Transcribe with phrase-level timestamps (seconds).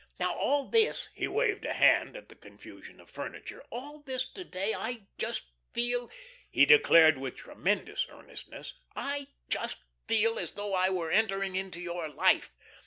[0.19, 4.43] Now, all this," he waved a hand at the confusion of furniture, "all this to
[4.43, 5.43] day I just
[5.73, 6.09] feel,"
[6.49, 9.77] he declared with tremendous earnestness, "I just
[10.07, 12.51] feel as though I were entering into your life.